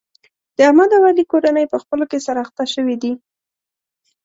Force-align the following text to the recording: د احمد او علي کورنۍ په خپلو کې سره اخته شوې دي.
د 0.55 0.57
احمد 0.69 0.89
او 0.97 1.03
علي 1.09 1.23
کورنۍ 1.31 1.65
په 1.69 1.77
خپلو 1.83 2.03
کې 2.11 2.17
سره 2.27 2.39
اخته 2.45 2.63
شوې 2.73 2.95
دي. 3.01 3.13